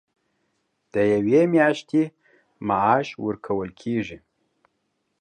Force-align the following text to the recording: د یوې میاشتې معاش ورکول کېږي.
د 0.93 0.95
یوې 1.13 1.41
میاشتې 1.53 2.01
معاش 2.67 3.07
ورکول 3.25 3.69
کېږي. 3.81 4.17